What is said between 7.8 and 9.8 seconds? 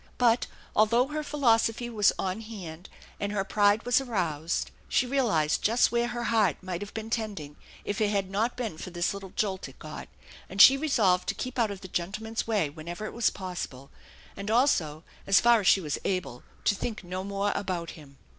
if it had not been for this little jolt it